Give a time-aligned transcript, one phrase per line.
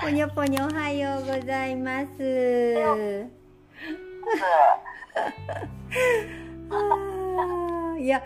[0.00, 2.22] ぽにょぽにょおはようございます。
[8.00, 8.22] いや、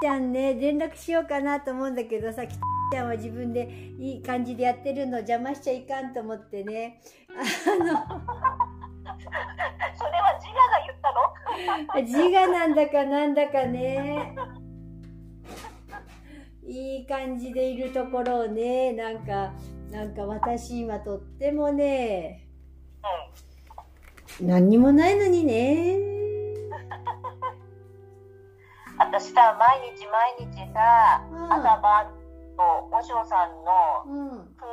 [0.00, 7.00] ちゃんね、連絡しようかなと思うんだけどさ、きちゃんは自分でいい感じでやってるの邪魔しちゃいかんと思ってね。
[7.34, 7.40] それ
[7.90, 8.06] は
[10.38, 11.10] 自我が言った
[11.98, 12.02] の？
[12.06, 14.36] 自我なんだかなんだかね。
[16.64, 19.52] いい感じでいるところをね、なんか、
[19.90, 22.46] なんか私今とってもね、
[24.40, 25.96] 何にもないのにね。
[28.98, 32.06] 私さ、毎日毎日さ、うん朝晩
[32.56, 34.66] とお嬢さんのうん、空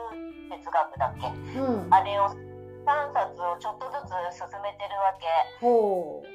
[0.58, 1.27] 哲学だっけ？
[1.59, 1.94] うん。
[1.94, 2.36] あれを3
[3.14, 5.27] 冊をちょっとずつ進めてるわけ。
[5.66, 6.27] ほう。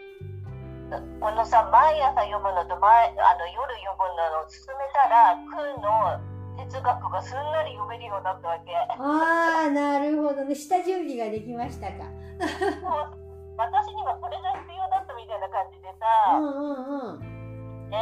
[1.20, 6.18] このさ、毎朝読むのと前あの夜読むのを進めたら、空の
[6.68, 8.72] 哲学がすんなり読めるようになったわけ。
[8.76, 10.54] ああ、なるほどね。
[10.54, 12.04] 下準備ができましたか。
[13.56, 17.90] 私にはこれが必要だったみたいな感じでうさ、んうんうん。
[17.90, 17.98] ね、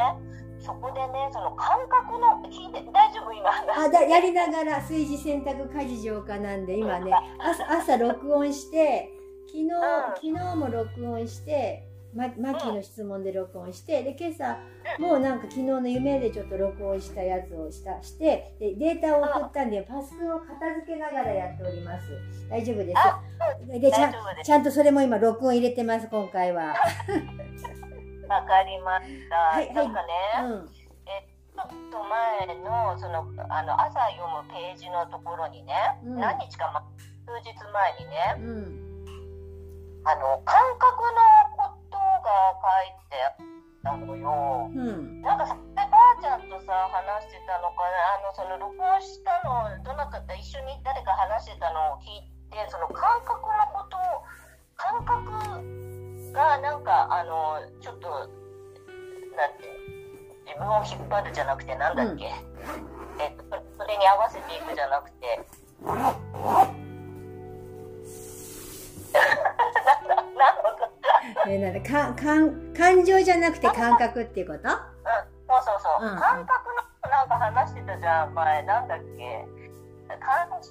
[0.59, 9.11] そこでね、その感覚の、聞いて、大丈夫今あだやりながら炊事洗濯家事浄化なんで今ね朝朝録音して
[9.47, 9.69] 昨日
[10.17, 11.86] 昨日も録音して
[12.17, 14.59] まマキの質問で録音してで今朝
[14.99, 22.07] もうなんか昨日の夢でちょっと録音したやつをしたしてでデータを送ったんでパスクを片付けながらやっております。
[22.49, 22.99] 大丈夫です。
[22.99, 23.21] あ
[23.69, 24.45] でちゃす。
[24.45, 26.75] ちゃんとそれも今録音入れてます今回は。
[28.29, 29.37] わかりました。
[29.37, 29.75] はいはい。
[29.75, 30.09] なんかね、
[30.43, 30.69] うん。
[30.69, 36.21] ちょっと前のそのあの朝読むページのところにね、うん。
[36.21, 36.83] 何日か、ま、
[37.27, 38.87] 数日前にねうん。
[40.05, 41.56] あの感覚の
[42.27, 43.47] ことが書いてあっ
[43.87, 44.67] たのよ。
[44.75, 45.23] うん。
[45.23, 48.19] なんかさばあちゃんとさ話してたのかな？
[48.19, 54.27] あのその録音したのをどなたか一緒に誰か話してたのを聞いてその感覚のことを
[54.75, 55.31] 感覚
[56.35, 59.71] がなんかあのちょっとなんて
[60.45, 62.27] 自分を引っ張るじゃなくてなんだっけ、
[63.21, 63.45] えっと
[63.79, 65.47] それに合わせていくじゃなくて
[71.47, 72.25] かえなんだかか
[72.77, 74.59] 感情じゃなくて感覚っていうこと？
[74.59, 74.75] うん、そう
[75.65, 76.19] そうそう、うん。
[76.19, 78.63] 感覚のなんか話してたじゃん前。
[78.65, 79.47] なんだっけ？
[80.09, 80.67] 感感覚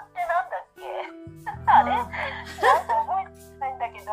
[0.00, 0.80] ってなんだっけ？
[1.66, 1.90] あれ？
[1.92, 2.12] なんか
[3.06, 4.12] 覚えてないんだけど、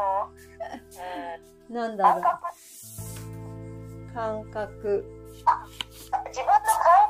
[1.70, 2.44] うん、なんだろ感う覚。
[4.14, 5.06] 感覚。
[6.28, 6.54] 自分の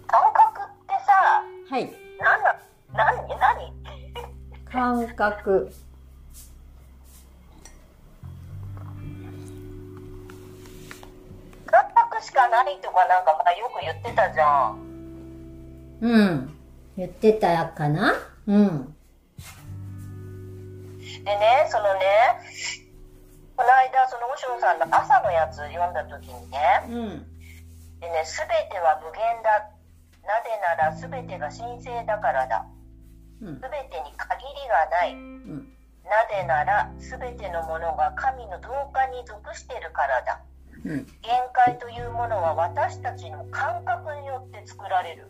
[0.07, 1.93] 感覚ってさはい。
[2.21, 2.61] なんだ
[2.93, 3.73] 何何？
[4.71, 5.73] 感覚。
[11.67, 14.79] 感覚しかないとかなんかまあよく言ってたじゃん。
[16.01, 16.57] うん。
[16.97, 18.15] 言ってたかな？
[18.47, 18.95] うん。
[21.25, 22.01] でね、そのね、
[23.57, 27.27] この間、その和尚さんの朝のやつ読んだ時にね、うん。
[28.01, 29.71] でね、すべては無限だ。
[30.27, 32.67] なぜならすべてが神聖だからだ。
[33.43, 35.13] うんすべてに限りがない。
[35.13, 35.71] うん
[36.05, 40.41] なぜならすべてのものが神の同化に属しているからだ。
[40.85, 45.29] うん限界というものは私たちの感覚によって作られる。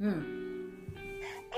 [0.00, 0.36] うん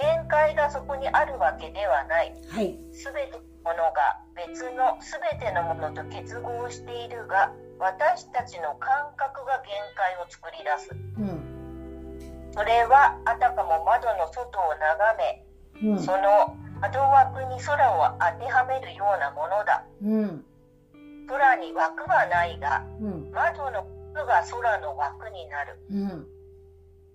[0.00, 2.32] 限界がそこにあるわけではない。
[2.48, 11.47] はいすべてのものが別のすべてのものと結合しているが私たちの感覚が限界を作り出すうん
[12.52, 15.44] それはあたかも窓の外を眺め
[15.82, 16.02] うん。
[16.02, 19.84] その窓枠に空を当てはめるようなものだ。
[20.02, 20.44] うん。
[21.26, 23.30] 空に枠はないがうん。
[23.32, 25.78] 窓の枠が空の枠になる。
[25.90, 26.26] うん。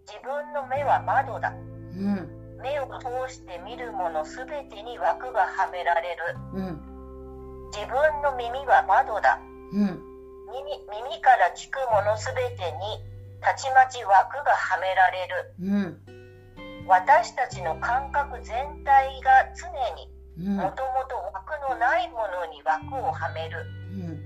[0.05, 1.49] 自分の目は窓だ。
[1.49, 2.29] うん。
[2.61, 6.37] 目を通して見るものすべてに枠がはめられる。
[6.53, 6.93] うん。
[7.71, 9.39] 自分の耳は窓だ。
[9.71, 10.13] うん。
[10.51, 10.77] 耳
[11.09, 13.12] 耳から聞くものすべてに
[13.43, 15.53] たちまち枠がはめられる。
[15.61, 16.87] うん。
[16.87, 20.57] 私たちの感覚全体が常にうん。
[20.57, 23.65] もともと枠のないものに枠をはめる。
[23.91, 24.23] うん。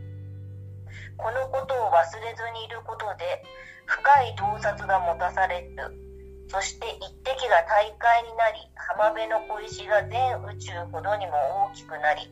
[1.18, 3.44] このことを忘れずにいることで
[3.86, 6.08] 深い洞察が持たされる。
[6.50, 11.34] そして一滴が大海になり浜辺の小石が全宇宙ほどにも
[11.72, 12.32] 大きくなり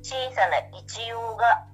[0.00, 1.66] 小さな一葉が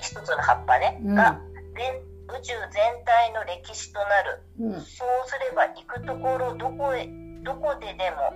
[0.00, 1.14] 一つの葉っぱね、うん。
[1.14, 1.38] が
[1.76, 7.08] 全宇宙全体の歴史となるうんそうすれば行くところどこへ
[7.42, 8.34] どこででも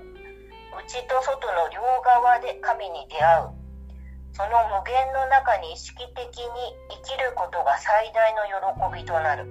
[0.78, 3.62] 内と外の両側で神に出会う
[4.32, 6.48] その無限の中に意識的に
[7.04, 9.44] 生きることが最大の喜びとなる。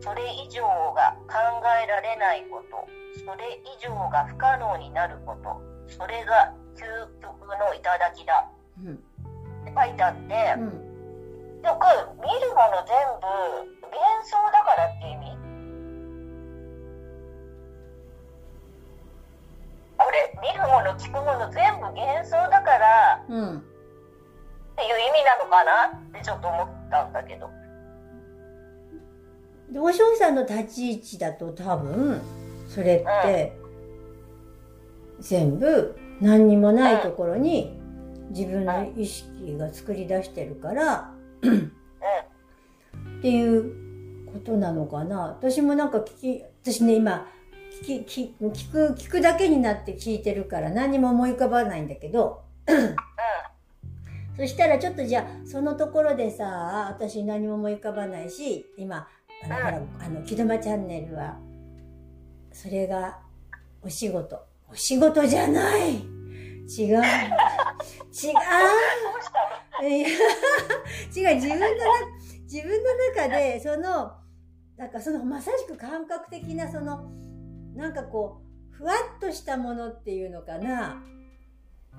[0.00, 0.62] それ以上
[0.92, 1.36] が考
[1.82, 2.86] えられないこと、
[3.24, 6.82] それ以上が不可能になること、それが究
[7.22, 8.50] 極の頂だ。
[8.84, 8.94] うん。
[8.94, 8.96] っ
[9.64, 10.93] て書いてあって、うん。
[12.64, 15.36] よく見るもの全部幻想だからって意味
[19.96, 23.58] これ見るもの聞くもの全部幻想だからうん。
[23.58, 27.48] っていう意味なのかなってちょっと思ったんだけど。
[29.70, 32.20] でお嬢さんの立ち位置だと多分、
[32.68, 33.56] それって、
[35.20, 37.78] 全部何にもないところに
[38.30, 41.72] 自分の意識が作り出してるから、うん。
[43.24, 45.28] っていうことなのかな。
[45.28, 47.26] 私もなんか聞き、私ね、今、
[47.82, 52.94] 聞き、聞聞く、聞くだけになって聞いてるから何にも思い浮かばないんだけど、うん。
[54.36, 56.44] そしたらちょっとじゃあ、そのところでさ、
[56.90, 59.08] 私何も思い浮かばないし、今、
[59.42, 61.38] あの、うんほら、あの、木戸間チャンネルは、
[62.52, 63.20] それが、
[63.80, 64.38] お仕事。
[64.70, 66.04] お仕事じゃない違う。
[66.68, 67.00] 違う。
[71.16, 71.66] 違う、自分のな、
[72.54, 74.12] 自分の中で、その、
[74.76, 77.10] なんかその、まさしく感覚的な、その、
[77.74, 81.02] なんかこう、ふわっとしたものっていうのかな、
[81.92, 81.98] う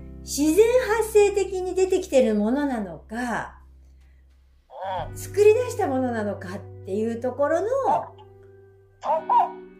[0.00, 0.20] ん。
[0.22, 0.66] 自然
[0.98, 3.60] 発生的に出てきてるものなのか、
[5.08, 5.16] うん。
[5.16, 7.68] 作り出したものなのかっていうところの、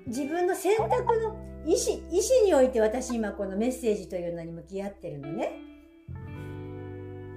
[0.07, 1.35] 自分の選択の
[1.67, 5.59] 意思、意思において私今このメッセージというのに向き合ってるのね。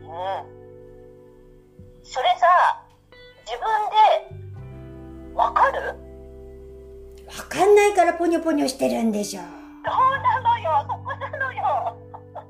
[0.04, 0.57] うん。
[2.10, 2.48] それさ、
[3.46, 3.68] 自分
[5.30, 5.96] でわかる？
[7.28, 9.42] わかんないからポニョポニョしてるんでしょ。
[9.42, 9.46] そ
[9.92, 11.62] うなのよ、そこなのよ？
[12.34, 12.48] なな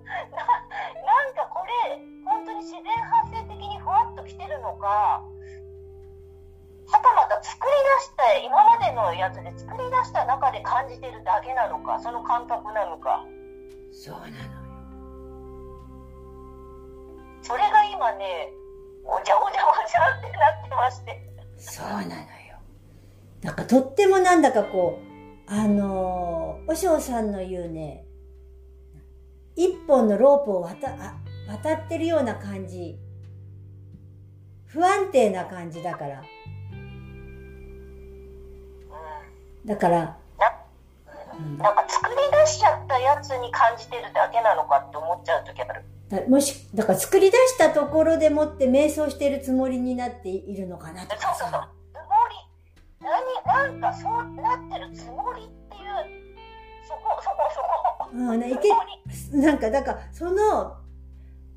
[1.31, 5.23] んかこれ、本当に自然発生的にふわっと来てるのか、は
[6.91, 13.25] たまた作り出した、今までのやつで作り出した中で感じてるだけなのか、その感覚なのか？
[13.91, 14.33] そうなのよ。
[17.41, 18.53] それが今ね、
[19.07, 21.27] ごちゃごちゃごちゃってなってまして。
[21.57, 22.17] そうなのよ。
[23.41, 28.05] なんかとってもなんだかこう、あのー、お嬢さんの言うね、
[29.55, 31.17] 一本のロープを渡あ
[31.47, 32.99] 渡ってるような感じ。
[34.65, 36.19] 不安定な感じだから。
[36.19, 36.23] う
[39.67, 40.17] だから、
[41.39, 45.83] うんなんか作り出しちゃったやつに感じてるだけなのかって思っちゃう時ある。
[46.09, 51.69] だもし、だから作り出したところでもって瞑想してるつもりになっているのかなとかそうそうそうさ。。
[51.91, 52.47] つもり。
[53.45, 54.11] 何、なんかそう
[54.41, 56.27] なってるつもりっていう、
[56.87, 58.09] そこ、そこ、そこ。
[58.13, 60.77] うんなんか、だから、その、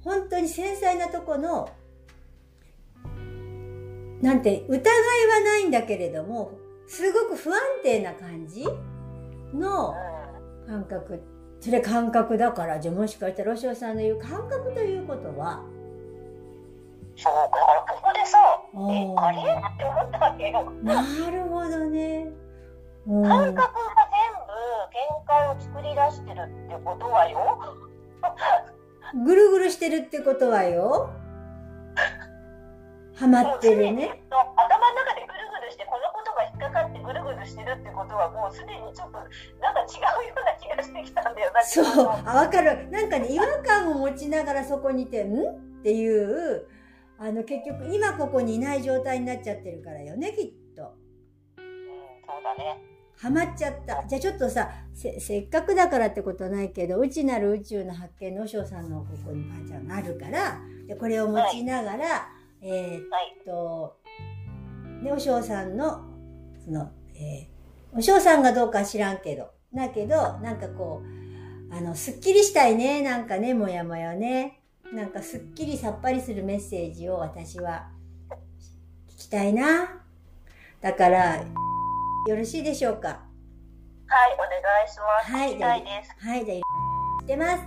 [0.02, 1.68] 本当に繊細なとこの、
[4.20, 4.80] なんて、疑い
[5.28, 6.52] はないんだけれども、
[6.88, 8.64] すごく不安定な感じ
[9.54, 9.94] の
[10.66, 11.22] う感覚。
[11.60, 15.66] それ感覚だから、じゃあもしかしたら、ロシオさんの言う感覚ということは、ん。
[17.16, 18.38] そう、だからここでさ、
[18.72, 19.42] おえ、ーあれっ
[19.78, 20.72] て思ったわけよ。
[20.82, 22.28] なるほどね。
[23.06, 23.72] うん感覚が全
[24.46, 24.52] 部
[24.92, 27.58] 限界を作り出してるってことはよ。
[29.24, 31.10] ぐるぐるしてるってことはよ。
[33.16, 34.22] ハマってるね。
[34.30, 35.39] 頭の中でぐる
[35.80, 39.18] して、このことが引っかかってぐるぐるしてるってことは、もうすでにちょっと、
[39.60, 41.62] なんか違うような気がしてきたんだよな。
[41.64, 41.84] そう。
[42.26, 42.90] あ、わかる。
[42.90, 46.68] なんかね、違和感を持ちながらそこにいて、んっていう、
[47.18, 50.82] あの、結局、今ここにいない状態になっちゃってるからよね、きっと。
[51.56, 51.64] うん、
[52.26, 52.82] そうだね。
[53.16, 54.06] ハマっちゃった。
[54.06, 62.28] じゃあちょっとさ、せ、せっかくだからってことはないけど、うちなる宇宙の発見の和尚さんのここにパンちゃんがあるから、でこれを持ちながら、
[62.62, 63.36] えーっはい。
[65.00, 66.04] と、ね、お嬢さんの、
[66.64, 67.60] その、えー
[67.92, 74.60] お嬢さんがどうか知らんけど、だけど、なんかこう、あの、すっきりしたいね、なんかね、もやもやね。
[74.92, 77.88] なんかすっきりさっぱりするメッセージを私は
[79.08, 80.02] 聞きたいな。
[80.80, 81.44] だから、よ
[82.36, 85.32] ろしいでしょうかはい、お願いします。
[85.32, 86.26] はい聞きたいです。
[86.26, 86.58] はい、じゃあ、
[87.22, 87.62] 知ってます。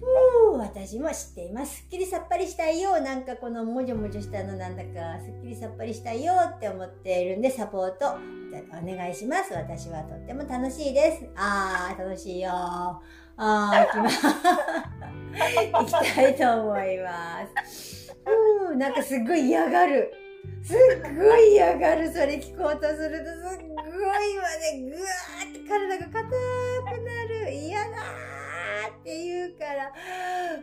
[0.00, 1.76] ふう、私も知っています。
[1.76, 3.00] すっきりさっぱりしたいよ。
[3.00, 8.16] なんかこのもじょもじょしたのなんだか、すっきりさっぱりしたいよって思っているんで、サポート
[8.70, 9.52] お願いします。
[9.52, 11.26] 私はとっても楽しいです。
[11.36, 12.50] あー、楽しいよ。
[12.50, 14.26] あー、行きます。
[15.72, 18.16] 行きたいと思います。
[18.24, 20.12] ふう、なんかすっごい嫌がる。
[20.62, 20.76] すっ
[21.14, 22.10] ごい嫌がる。
[22.10, 26.30] それ聞こうとすると、すっごい今ね、ぐわーって体が硬く
[27.02, 27.52] なる。
[27.52, 28.29] 嫌だー
[29.00, 29.90] っって言うから、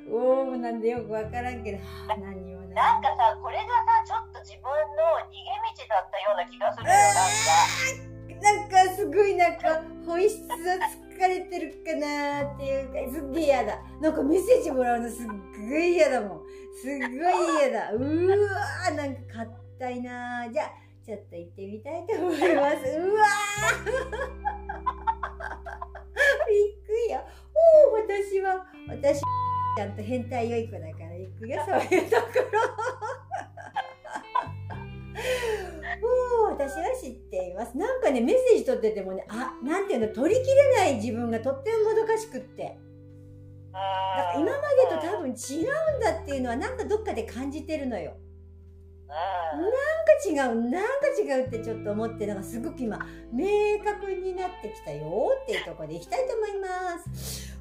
[0.10, 2.76] おー、なんでよくわからんけど、はあ何にもない。
[2.76, 8.14] なんかさ、これがさ、ちょっと自分の逃げ道だったような気がするよ、なんか。
[8.38, 10.78] なんかすごいなんか本質は
[11.18, 13.80] 疲れてるかなーっていうかすっげえ嫌だ。
[14.00, 16.42] なんかメッセージもらうのすっごい嫌だもん。
[16.80, 17.10] すっごい
[17.58, 17.94] 嫌だ。
[17.94, 19.48] うーわーなんか
[19.80, 20.54] 硬いなー。
[20.54, 20.72] じゃあ
[21.04, 22.46] ちょっと行ってみたいと思います。
[22.46, 24.57] うわー
[27.94, 29.20] 私は私
[29.78, 32.60] ちゃんと変態良い子だから行くよ そういうところ。
[36.00, 37.78] おお私は知っています。
[37.78, 42.78] なんかねメッセージ取っててもねあなんていうの取りきれない自分がとってももどかしくって。
[43.74, 43.80] だ
[44.24, 48.14] から今までと多分違うんだっていうのはなんかどっかで感じてるのよ。
[49.54, 49.62] うん。
[49.62, 53.00] なんか違うなんか違うってちょっと思ってなんかすごく今
[53.32, 53.46] 明
[53.84, 57.57] 確になってきたよっていうところでいきたいと思います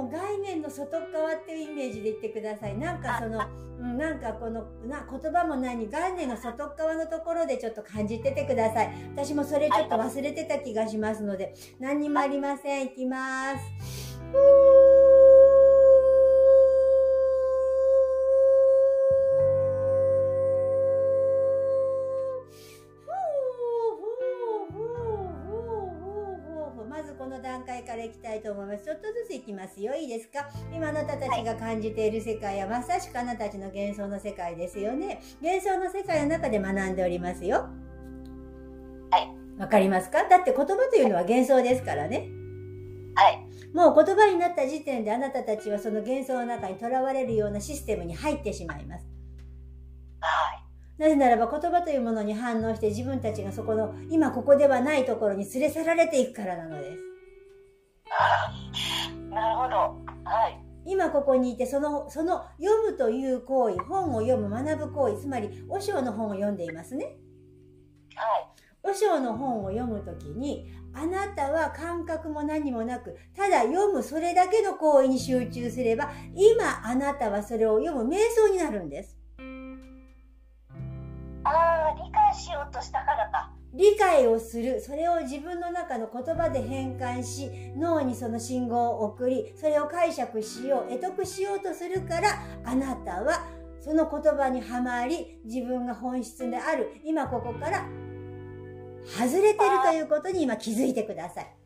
[0.00, 2.78] も概念の外側っていうイメージで言ってください。
[2.78, 3.38] なんかその、
[3.96, 8.90] なんかこのな言葉も何概念の外側のところでちょっと感じててください。
[9.14, 12.86] 私もそれちょっと忘れてた気がしますので、何にもありません。
[12.86, 15.29] いきます。
[28.00, 28.84] からいきたいと思います。
[28.84, 29.94] ちょっとずついきますよ。
[29.94, 30.48] いいですか？
[30.74, 35.20] 今あなたたちが感じている世界はまさしくあなたたちの幻想の世界ですよね。
[35.42, 37.68] 幻想の世界の中で学んでおりますよ。
[39.10, 39.60] はい。
[39.60, 40.24] わかりますか？
[40.28, 42.28] だって言葉というのは幻想ですからね。
[43.14, 43.46] はい。
[43.74, 49.06] もう言葉になった時点であなたたちはその幻想の中にとらわれるようなシステムに入ってしまいます。
[50.20, 51.02] はい。
[51.02, 57.09] なぜならば言葉というものに反応して自分たちがそこの今ここではないところに連れ去られていくからなのです。
[59.30, 59.76] なるほど。
[60.24, 60.62] はい。
[60.86, 67.16] 今ここにいてそのその読むという行為本を読む学ぶ行為つまり和尚の本を読んでいますね
[68.14, 68.48] はい。
[68.82, 79.20] 和尚の本を読むときにあなたは感覚も何もなくただ読むそれだけの行為に集中すれば今あなたはそれを読む瞑想になるんです
[81.44, 83.49] ああ、理解しようとしたからか。
[83.72, 93.46] 理解をするそれを自分の中の言葉で変換し脳にその信号を送りそれを解釈しよう得得しようとするからあなたは
[93.80, 97.86] その言葉にはまり自分が本質である今ここから
[99.04, 101.56] 外れてるということに今気づいてください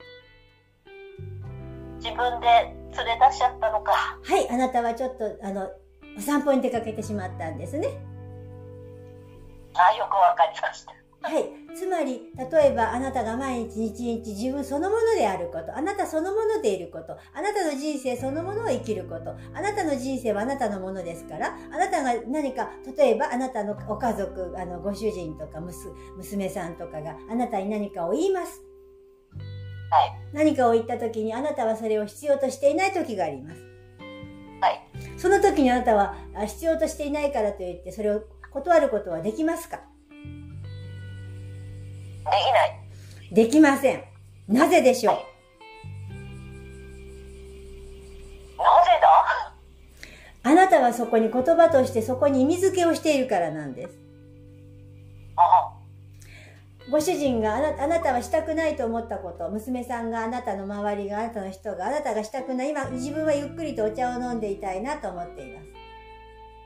[1.96, 3.92] 自分で連れ出しちゃったのか。
[4.22, 5.70] はいあなたはちょっとあの
[6.18, 7.88] お散歩に出かけてしまったんですね
[9.74, 11.03] ああ、よくわかりました。
[11.26, 11.46] はい。
[11.74, 28.62] つまり、例えばあなたが毎日一日自分そのものであること、あなたそのものでいること、あなたの人生そのものを生きること、あなたの人生はあなたのものですから、あなたが何か、例えばあなたのお家族、あの、ご主人とか娘娘さんとかがあなたに何かを言います。
[29.90, 30.12] はい。
[30.34, 33.62] 何かを言った時にあなたはそれを必要としていない時があります。
[34.60, 35.18] はい。
[35.18, 39.78] その時にあなたはあ必要としていないからといってそれを断ることはできますか？
[39.78, 39.82] で
[42.30, 42.80] きない。
[43.32, 44.04] できません。
[44.48, 45.14] なぜでしょう？
[48.58, 49.52] なぜだ？
[50.42, 53.94] あなたはそこに言葉としてそこに意味付けをしているからなんです。
[55.36, 55.72] あ
[56.90, 65.66] ご主人があなあなたはしたくないと思ったこと、娘さんがあなたの周りがあなたの人があなたがしたくない、今自分はゆっくりとお茶を飲んでいたいなと思っています。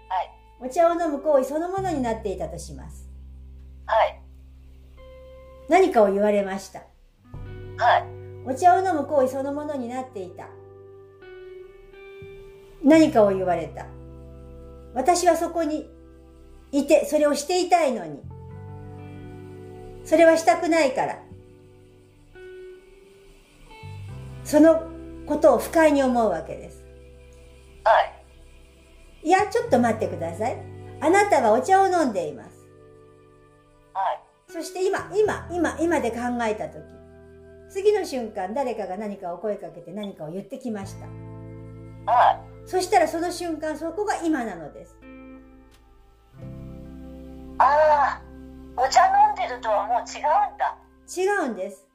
[0.08, 0.30] はい。
[0.60, 3.08] お茶を飲む行為そのものになっていたとします。
[3.86, 4.17] はい。
[5.68, 6.80] 何かを言われました。
[7.76, 8.04] はい。
[8.46, 10.48] お茶を飲む行為そのものになっていた。
[12.82, 13.86] 何かを言われた。
[14.94, 15.90] 私はそこに
[16.72, 18.20] いて、それをしていたいのに。
[20.04, 21.22] それはしたくないから。
[24.44, 24.82] その
[25.26, 26.82] ことを不快に思うわけです。
[27.84, 28.00] は
[29.22, 29.28] い。
[29.28, 30.56] いや、ちょっと待ってください。
[31.00, 32.57] あなたはお茶を飲んでいます。
[34.48, 34.62] はい。
[34.62, 36.82] そして今、今、今、今で考えたとき。
[37.70, 41.06] 次の瞬間、誰かが何かを声かけて何かを言ってきました。
[42.10, 42.68] はい。
[42.68, 44.96] そしたらその瞬間、そこが今なのです。
[47.58, 48.22] ああ、
[48.76, 50.78] お茶飲んでるとはもう違うんだ。
[51.08, 51.86] 違うんです。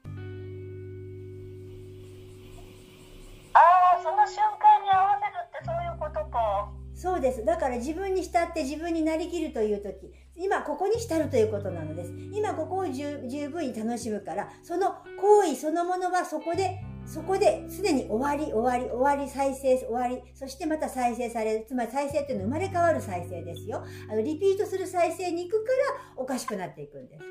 [3.54, 3.58] あ
[3.98, 6.70] あ、その瞬間に合わせるってそういうことか。
[6.94, 7.44] そうです。
[7.44, 12.12] だから自分に浸って自分になりきるというとき、今ここに浸るということなのです。
[12.32, 21.66] 今ここを十分に楽しむから、その行為そのものはそこで、そこですでに終わり、終わり、終わり、再生、終わり、そしてまた再生される。
[21.68, 23.84] つまり再生っていうのは生まれ変わる再生ですよ。
[24.10, 25.76] あの、リピートする再生に行くから
[26.16, 27.24] おかしくなっていくんです。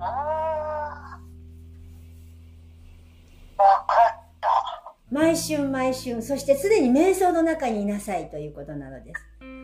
[0.00, 1.20] ああ。
[3.62, 4.96] わかった。
[5.10, 9.20] 毎春毎春、そして常に瞑想の中にいなさいということなのです。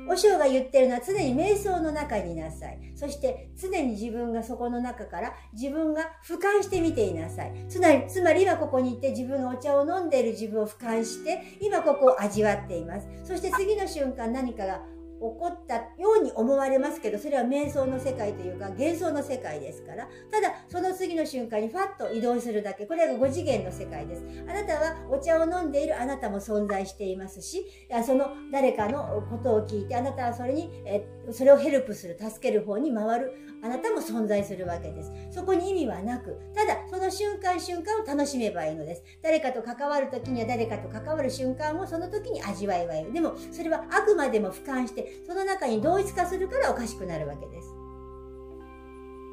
[0.09, 2.79] 和尚が言ってるのは常に瞑想の中にいなさい。
[2.95, 7.67] そして常に自分がそこの中から自分が俯瞰してみていなさい。
[7.69, 13.07] つまり、つまり今ここに行って自分がお茶を飲んでいる自分を俯瞰して今ここを味わっています。
[13.25, 14.81] そして次の瞬間何かが
[15.21, 24.25] 起ったように思われますけど、それは瞑想の世界というか幻想の世界ですから、ただその次の瞬間にファッと移動するだけ、これが5次元の世界です。
[24.49, 27.67] あなたはお茶を飲んでいるあなたも存在していますし、
[28.07, 33.33] その誰かのことを聞いて、あなたはそれに、えそれをヘルプする、助ける方に回る、
[33.63, 35.13] あなたも存在するわけです。
[35.31, 39.03] そこに意味はなく、ただその瞬間瞬間を楽しめばいいのです。
[39.23, 43.13] 誰かと関わる時には誰かと関わる瞬間をその時に味わえばいい。
[43.13, 47.69] でもそれはあくまでも俯瞰して、その中に同一化するからおかしくなるわけです。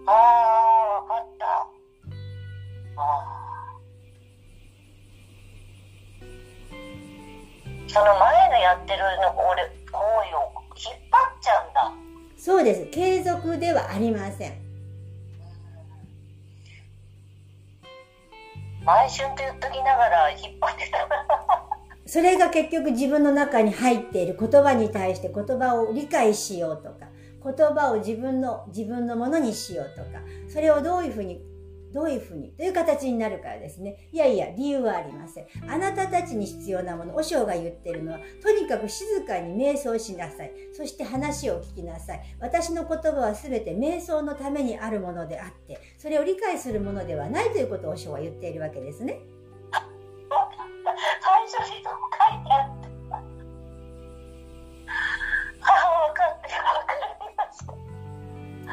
[0.08, 0.14] ああ、
[1.02, 1.46] わかった。
[2.98, 3.46] ああ。
[7.88, 11.94] その前のやってるの俺、行為を引っ張っちゃうんだ。
[12.38, 12.86] そうです。
[12.92, 14.66] 継続ではありません。
[18.84, 21.08] 毎春と言っときながら引っ張ってた。
[22.16, 27.10] それが結局自分の中に入っている言葉に対して言葉を理解しようとか、
[27.44, 31.42] 言葉を自分の、自分のものにしようとか、それをどういうふうに、
[31.94, 34.08] どういうふうに、という形になるからですね。
[34.14, 35.48] いやいや、理由はありません。
[35.68, 40.54] あなたたちに必要なもの、和尚が言ってるのは、とにかく静かに瞑想しなさい。
[40.72, 42.22] そして話を聞きなさい。
[42.40, 49.20] 私の言葉は全て瞑想のためにあるものであって、それを理解するものではないということを和尚は言っているわけですね。
[51.48, 52.05] 最初に
[55.62, 56.56] そう書いて
[58.68, 58.72] あ。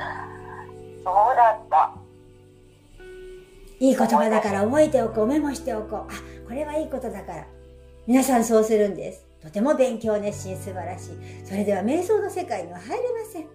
[1.05, 1.93] そうだった。
[3.81, 5.99] いい言葉だから覚えておこう、メモしておこう。
[6.01, 6.07] あ、
[6.47, 7.47] これはいいことだから。
[8.07, 9.27] 皆さんそうするんです。
[9.43, 11.47] とても勉強熱心素晴らしい。
[11.47, 13.47] それでは瞑想の世界には入れません。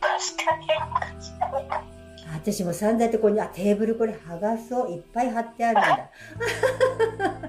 [0.46, 2.00] かに、確かに。
[2.32, 4.90] 私も散々ってここに、あ、テーブルこれ剥がそう。
[4.90, 5.82] いっぱい貼ってあるん
[7.18, 7.40] だ。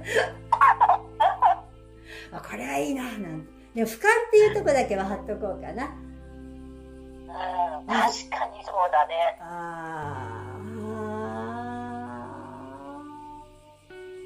[2.33, 3.61] あ、これはいいな、なんて。
[3.75, 5.85] でも、俯瞰っていうとこだけは貼っとこうかな。
[5.85, 9.37] うん、確かにそうだね。
[9.39, 10.41] あー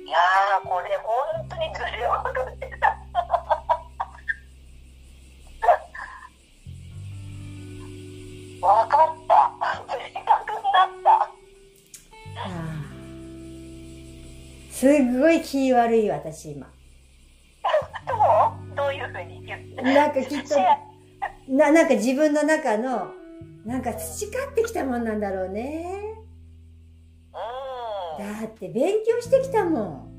[0.05, 2.07] いやー、これ本当にずれ
[15.15, 16.67] すっごい気悪い私今。
[18.05, 18.13] ど
[18.73, 20.55] うどういうふうに言ってなんかきっと
[21.47, 23.11] な、なんか自分の中の、
[23.65, 25.85] なんか培ってきたもんなんだろうね。
[28.19, 28.41] うん。
[28.41, 30.14] だって勉強してきたもん。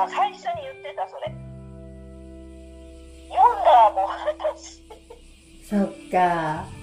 [0.00, 1.34] が、最初に言ってた、それ。
[3.28, 4.08] 読んだらもう
[4.54, 4.82] 私。
[5.68, 6.79] そっか。